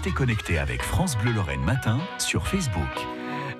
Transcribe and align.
Restez 0.00 0.16
connectés 0.16 0.56
avec 0.56 0.82
France 0.82 1.14
Bleu 1.18 1.30
Lorraine 1.30 1.60
Matin 1.60 2.00
sur 2.16 2.48
Facebook. 2.48 2.88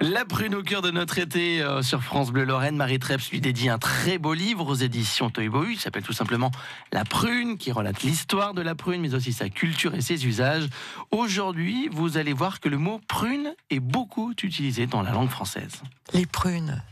La 0.00 0.25
prune 0.25 0.54
au 0.54 0.62
cœur 0.62 0.80
de 0.80 0.90
notre 0.90 1.18
été 1.18 1.60
euh, 1.60 1.82
sur 1.82 2.02
France 2.02 2.30
Bleu 2.30 2.44
Lorraine. 2.44 2.76
Marie 2.76 2.98
Treps 2.98 3.30
lui 3.30 3.42
dédie 3.42 3.68
un 3.68 3.76
très 3.76 4.16
beau 4.16 4.32
livre 4.32 4.66
aux 4.66 4.74
éditions 4.74 5.29
Toybohu. 5.29 5.74
Il 5.74 5.79
s'appelle 5.79 6.03
tout 6.03 6.14
simplement 6.14 6.50
La 6.92 7.04
prune, 7.04 7.58
qui 7.58 7.72
relate 7.72 8.03
l'histoire 8.04 8.54
de 8.54 8.62
la 8.62 8.74
prune, 8.74 9.03
mais 9.03 9.12
aussi 9.12 9.34
sa 9.34 9.50
culture 9.50 9.95
et 9.95 10.00
ses 10.00 10.24
usages. 10.24 10.66
Aujourd'hui, 11.11 11.90
vous 11.92 12.16
allez 12.16 12.33
voir 12.33 12.61
que 12.61 12.71
le 12.71 12.79
mot 12.79 13.03
prune 13.07 13.54
est 13.69 13.81
beaucoup 13.81 14.31
utilisé 14.31 14.87
dans 14.87 15.03
la 15.03 15.11
langue 15.11 15.29
française. 15.29 15.83
Les 16.15 16.25
prunes 16.25 16.83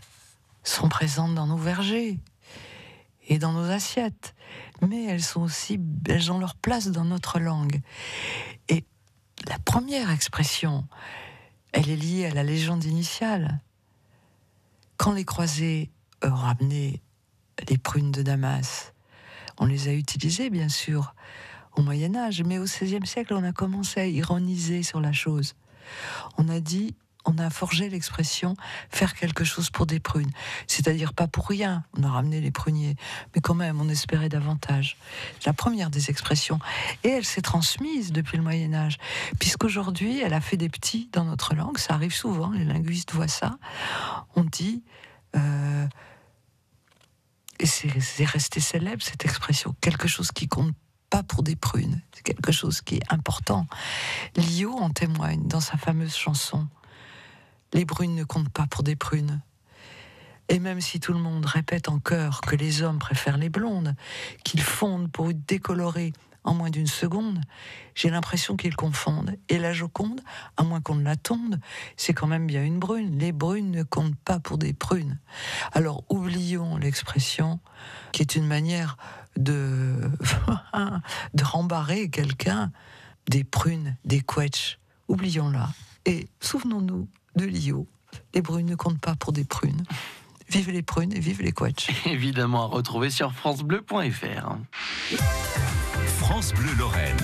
sont 0.63 0.91
présentes 0.91 1.35
dans 1.35 1.47
nos 1.47 1.57
vergers 1.57 2.19
et 3.29 3.39
dans 3.39 3.53
nos 3.53 3.71
assiettes, 3.71 4.35
mais 4.87 5.07
elles 5.07 5.23
sont 5.23 5.41
aussi, 5.41 5.81
elles 6.07 6.31
ont 6.31 6.39
leur 6.39 6.55
place 6.55 6.89
dans 6.89 7.07
notre 7.07 7.41
langue. 7.41 7.81
Et 8.69 8.85
la 9.49 9.59
première 9.59 10.11
expression, 10.11 10.87
elle 11.73 11.89
est 11.89 11.97
liée 11.97 12.27
à 12.27 12.35
la 12.35 12.43
légende 12.43 12.85
initiale. 12.85 13.61
Quand 14.97 15.13
les 15.13 15.25
croisés 15.25 15.91
ont 16.23 16.35
ramené 16.35 17.03
les 17.69 17.79
prunes 17.79 18.13
de 18.13 18.23
Damas, 18.23 18.93
on 19.59 19.67
les 19.67 19.89
a 19.89 19.93
utilisées, 19.93 20.51
bien 20.51 20.69
sûr, 20.69 21.15
au 21.77 21.83
Moyen 21.83 22.15
Âge, 22.15 22.43
mais 22.43 22.59
au 22.59 22.65
XVIe 22.65 23.07
siècle, 23.07 23.35
on 23.35 23.45
a 23.45 23.53
commencé 23.53 24.01
à 24.01 24.07
ironiser 24.07 24.83
sur 24.83 25.01
la 25.01 25.13
chose. 25.13 25.55
On 26.37 26.49
a 26.49 26.61
dit 26.61 26.95
on 27.25 27.37
a 27.39 27.51
forgé 27.51 27.89
l'expression 27.91 28.57
faire 28.91 29.15
quelque 29.15 29.45
chose 29.45 29.71
pour 29.71 29.87
des 29.87 30.01
prunes. 30.01 30.31
C'est-à-dire 30.67 31.13
pas 31.13 31.27
pour 31.27 31.49
rien, 31.49 31.85
on 31.97 32.03
a 32.03 32.11
ramené 32.11 32.41
les 32.41 32.51
pruniers, 32.51 32.97
mais 33.35 33.41
quand 33.41 33.55
même, 33.55 33.81
on 33.81 33.89
espérait 33.89 34.29
davantage. 34.29 34.97
La 35.45 35.53
première 35.53 35.91
des 35.91 36.11
expressions. 36.11 36.59
Et 37.05 37.09
elle 37.09 37.25
s'est 37.25 37.43
transmise 37.43 38.13
depuis 38.13 38.37
le 38.37 38.43
Moyen 38.43 38.73
Âge, 38.75 38.99
puisqu'aujourd'hui, 39.39 40.21
elle 40.21 40.35
a 40.35 40.41
fait 40.41 40.57
des 40.57 40.69
petits 40.69 41.11
dans 41.13 41.25
notre 41.25 41.55
langue, 41.55 41.79
ça 41.79 41.95
arrive 41.95 42.15
souvent, 42.15 42.51
les 42.51 42.65
linguistes 42.65 43.13
voient 43.13 43.29
ça. 43.29 43.59
On 44.37 44.45
dit... 44.45 44.83
Euh, 45.37 45.87
et 47.61 47.67
c'est 47.67 48.25
resté 48.25 48.61
célèbre 48.61 49.03
cette 49.03 49.25
expression, 49.25 49.75
quelque 49.81 50.07
chose 50.07 50.31
qui 50.31 50.47
compte 50.47 50.75
pas 51.11 51.25
pour 51.25 51.43
des 51.43 51.57
prunes, 51.57 52.01
c'est 52.13 52.23
quelque 52.23 52.53
chose 52.53 52.83
qui 52.83 52.97
est 52.97 53.13
important. 53.13 53.67
Lio 54.37 54.73
en 54.75 54.91
témoigne 54.91 55.49
dans 55.49 55.61
sa 55.61 55.77
fameuse 55.77 56.15
chanson 56.15 56.69
les 57.73 57.85
brunes 57.85 58.15
ne 58.15 58.25
comptent 58.25 58.51
pas 58.51 58.67
pour 58.67 58.83
des 58.83 58.97
prunes. 58.97 59.41
Et 60.49 60.59
même 60.59 60.81
si 60.81 60.99
tout 60.99 61.13
le 61.13 61.19
monde 61.19 61.45
répète 61.45 61.89
en 61.89 61.99
chœur 61.99 62.41
que 62.41 62.57
les 62.57 62.83
hommes 62.83 62.99
préfèrent 62.99 63.37
les 63.37 63.51
blondes, 63.51 63.95
qu'ils 64.45 64.63
fondent 64.63 65.11
pour 65.11 65.33
décolorer 65.33 66.13
en 66.45 66.55
moins 66.55 66.71
d'une 66.71 66.87
seconde, 66.87 67.41
j'ai 67.95 68.09
l'impression 68.09 68.57
qu'ils 68.57 68.75
confondent. 68.75 69.37
Et 69.51 69.59
la 69.59 69.75
Joconde, 69.75 70.23
à 70.57 70.63
moins 70.63 70.81
qu'on 70.81 70.95
ne 70.95 71.05
la 71.05 71.17
tonde, 71.17 71.61
c'est 71.97 72.15
quand 72.15 72.27
même 72.27 72.47
bien 72.47 72.65
une 72.65 72.79
brune. 72.79 73.19
Les 73.19 73.33
brunes 73.33 73.71
ne 73.71 73.83
comptent 73.83 74.17
pas 74.17 74.41
pour 74.41 74.57
des 74.57 74.73
prunes. 74.73 75.19
Alors 75.73 76.05
oublions 76.09 76.79
l'expression 76.79 77.61
qui 78.13 78.23
est 78.23 78.35
une 78.35 78.47
manière 78.47 78.97
de, 79.37 80.11
de 81.35 81.45
rembarrer 81.45 82.09
quelqu'un 82.09 82.73
des 83.29 83.45
prunes, 83.45 83.97
des 84.07 84.23
quetches. 84.23 84.79
Oublions-la. 85.09 85.69
Et 86.07 86.29
souvenons-nous 86.41 87.09
de 87.39 87.47
Lio. 87.47 87.87
Les 88.35 88.43
brunes 88.43 88.67
ne 88.67 88.75
comptent 88.75 89.01
pas 89.01 89.15
pour 89.15 89.33
des 89.33 89.45
prunes. 89.45 89.85
Vive 90.51 90.71
les 90.71 90.83
prunes 90.83 91.13
et 91.13 91.21
vive 91.21 91.43
les 91.43 91.53
quetchs. 91.53 91.89
Évidemment 92.07 92.65
à 92.65 92.67
retrouver 92.67 93.11
sur 93.11 93.33
francebleu.fr. 93.33 94.57
France 96.19 96.53
Bleu 96.55 96.75
Lorraine. 96.79 97.17